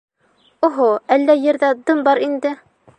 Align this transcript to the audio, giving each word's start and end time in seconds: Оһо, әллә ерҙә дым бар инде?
Оһо, 0.69 0.87
әллә 1.17 1.37
ерҙә 1.43 1.71
дым 1.91 2.03
бар 2.09 2.25
инде? 2.31 2.59